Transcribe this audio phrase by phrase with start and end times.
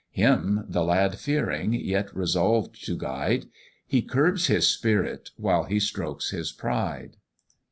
[0.09, 3.45] Him the lad fearing yet resolved to guide,
[3.85, 7.17] He curbs his spirit while he strokes his pride.